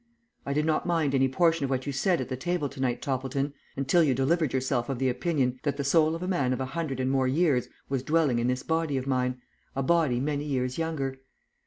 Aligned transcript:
I 0.47 0.53
did 0.53 0.65
not 0.65 0.87
mind 0.87 1.13
any 1.13 1.27
portion 1.29 1.63
of 1.63 1.69
what 1.69 1.85
you 1.85 1.91
said 1.93 2.19
at 2.19 2.27
the 2.27 2.35
table 2.35 2.67
to 2.67 2.79
night, 2.81 3.03
Toppleton, 3.03 3.53
until 3.77 4.01
you 4.03 4.15
delivered 4.15 4.51
yourself 4.51 4.89
of 4.89 4.97
the 4.97 5.09
opinion 5.09 5.59
that 5.61 5.77
the 5.77 5.83
soul 5.83 6.15
of 6.15 6.23
a 6.23 6.27
man 6.27 6.53
of 6.53 6.59
a 6.59 6.65
hundred 6.65 6.99
and 6.99 7.11
more 7.11 7.27
years 7.27 7.69
was 7.87 8.01
dwelling 8.01 8.39
in 8.39 8.47
this 8.47 8.63
body 8.63 8.97
of 8.97 9.05
mine, 9.05 9.39
a 9.75 9.83
body 9.83 10.19
many 10.19 10.45
years 10.45 10.79
younger. 10.79 11.19